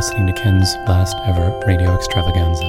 [0.00, 2.64] Listening to Ken's last ever radio extravaganza.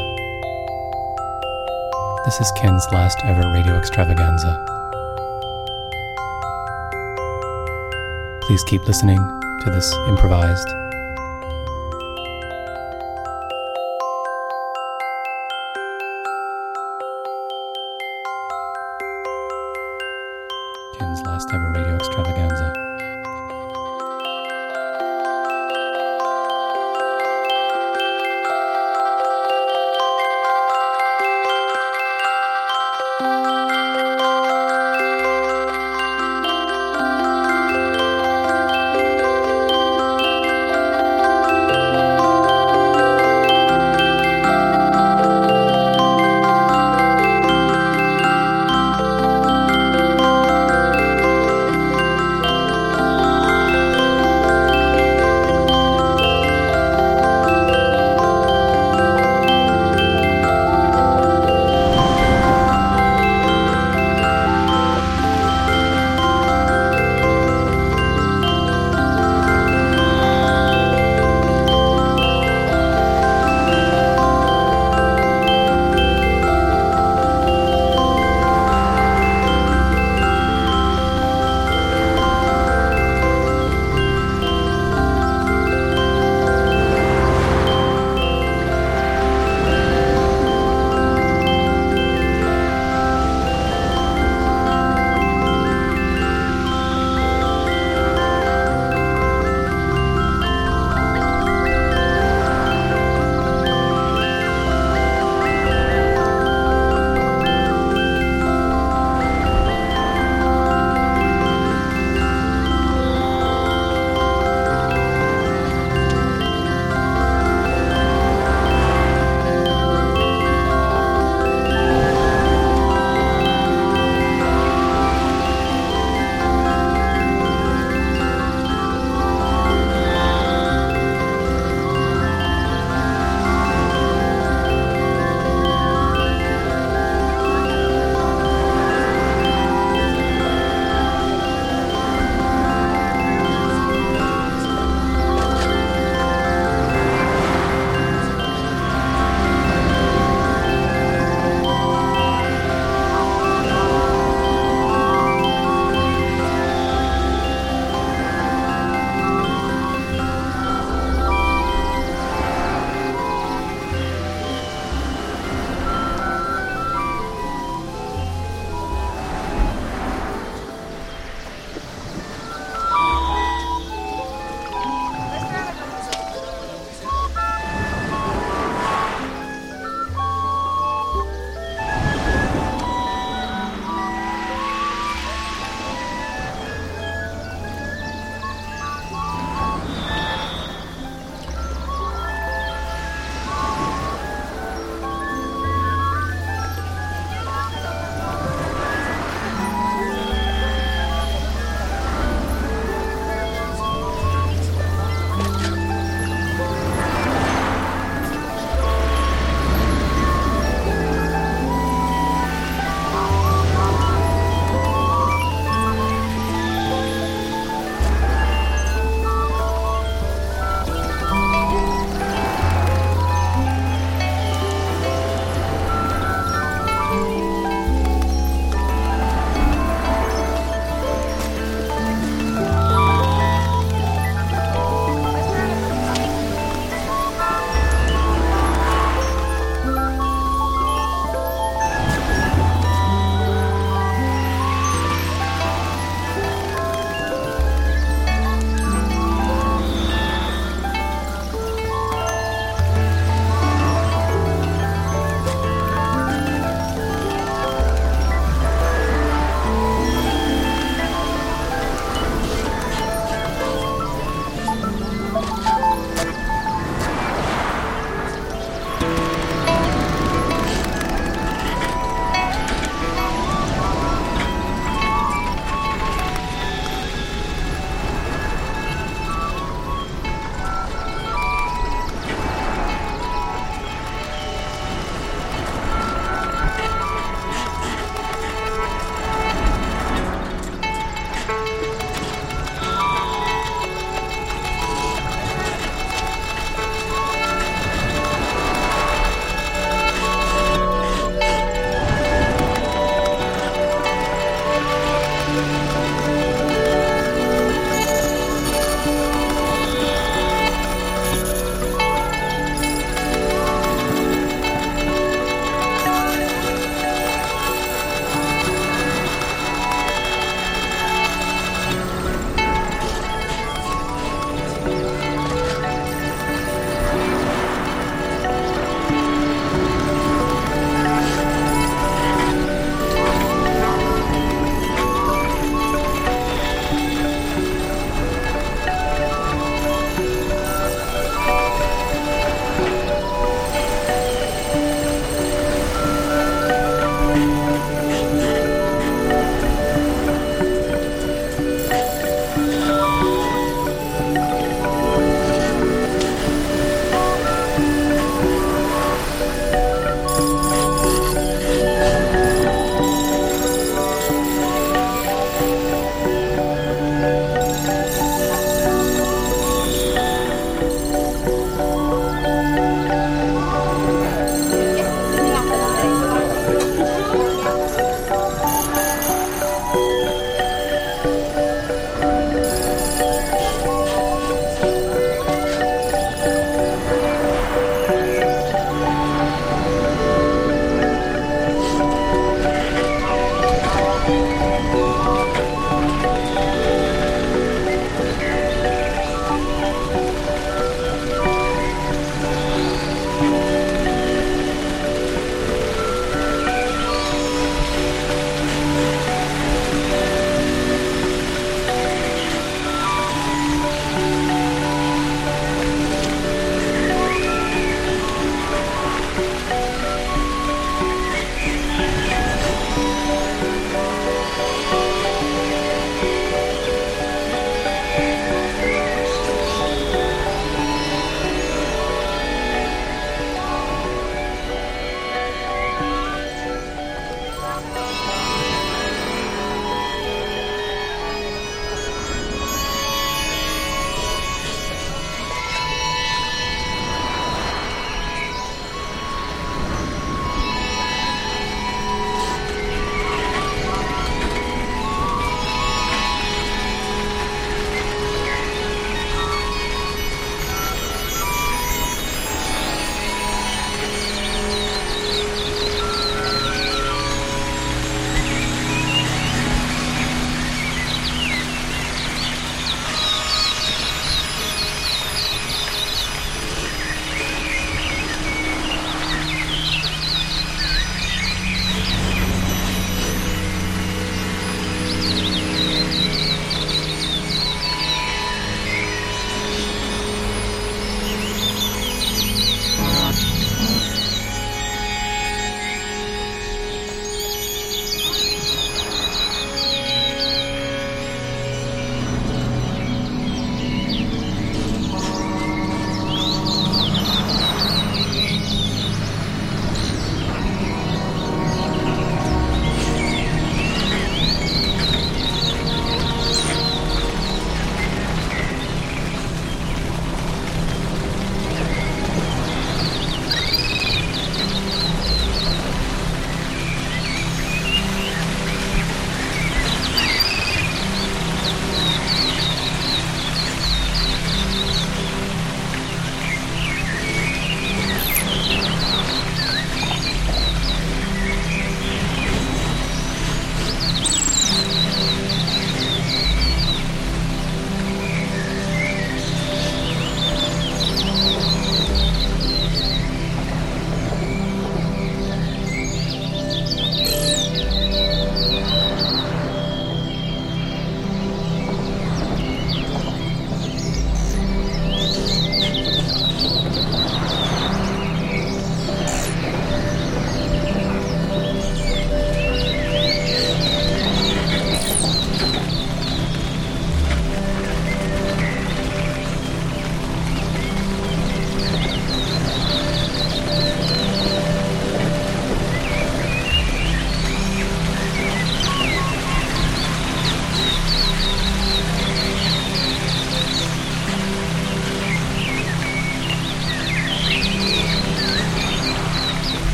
[2.26, 4.52] This is Ken's last ever radio extravaganza.
[8.42, 9.16] Please keep listening
[9.64, 10.68] to this improvised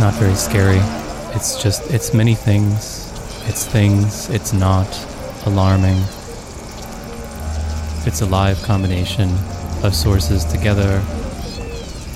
[0.00, 0.80] not very scary.
[1.36, 3.06] It's just, it's many things.
[3.46, 4.88] It's things, it's not
[5.44, 5.98] alarming.
[8.06, 9.28] It's a live combination
[9.82, 11.02] of sources together,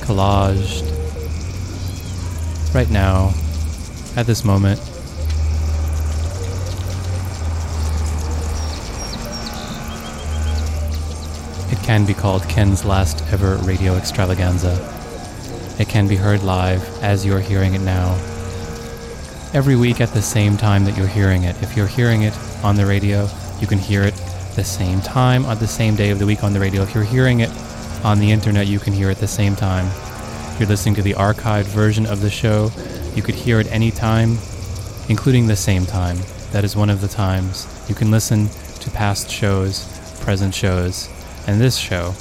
[0.06, 0.82] collaged.
[2.74, 3.34] Right now,
[4.16, 4.80] at this moment,
[11.70, 14.93] it can be called Ken's last ever radio extravaganza.
[15.78, 18.14] It can be heard live as you're hearing it now.
[19.52, 21.60] Every week at the same time that you're hearing it.
[21.62, 23.28] If you're hearing it on the radio,
[23.60, 24.14] you can hear it
[24.54, 26.82] the same time on the same day of the week on the radio.
[26.82, 27.50] If you're hearing it
[28.04, 29.86] on the internet, you can hear it the same time.
[30.52, 32.70] If you're listening to the archived version of the show.
[33.14, 34.38] You could hear it any time,
[35.08, 36.18] including the same time.
[36.50, 38.48] That is one of the times you can listen
[38.80, 39.86] to past shows,
[40.20, 41.08] present shows,
[41.46, 42.14] and this show.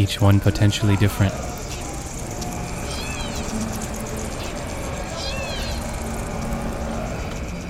[0.00, 1.34] Each one potentially different.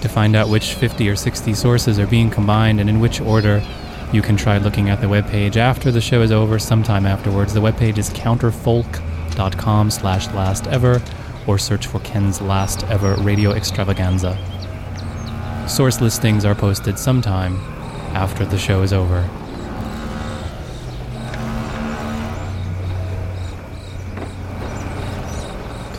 [0.03, 3.61] To find out which 50 or 60 sources are being combined and in which order,
[4.13, 7.53] you can try looking at the webpage after the show is over, sometime afterwards.
[7.53, 11.03] The webpage is counterfolk.com slash last ever,
[11.49, 14.39] or search for Ken's last ever radio extravaganza.
[15.69, 17.57] Source listings are posted sometime
[18.15, 19.29] after the show is over.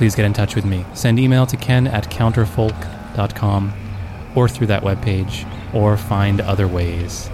[0.02, 0.84] Please get in touch with me.
[0.96, 3.72] Send email to ken at counterfolk.com
[4.34, 7.30] or through that webpage, or find other ways.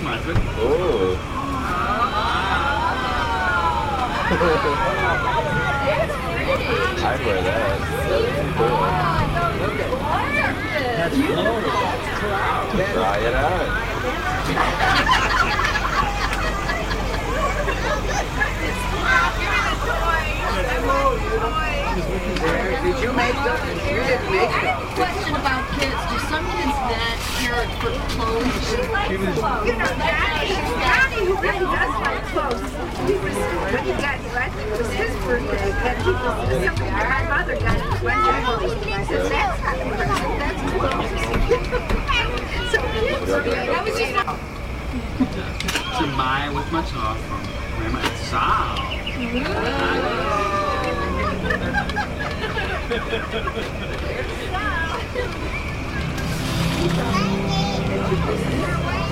[0.00, 0.04] Oh.
[0.60, 1.18] Oh.
[7.00, 7.78] I'd wear that.
[10.98, 11.58] That'd be cool.
[12.94, 13.66] Try it out.
[22.84, 23.62] Did you make those?
[23.84, 24.94] You didn't make those.
[24.94, 25.77] Question about kids.
[25.77, 25.77] Do some
[26.88, 28.48] that parent clothes.
[29.08, 32.64] You know, Daddy, Daddy, who really does like clothes,
[33.06, 33.36] he was,
[33.72, 37.22] when he got here, I think it was his birthday, and he was, somebody, my
[37.28, 38.72] mother got him one year old,
[39.06, 39.76] so that's how
[40.38, 41.12] that's clothes.
[42.72, 43.68] so kids are good.
[43.68, 44.12] I was just
[45.98, 47.42] Jemai with my talk from
[47.76, 48.76] Grandma and Sal.
[55.18, 55.67] There's
[56.80, 56.96] Thank
[59.02, 59.07] you.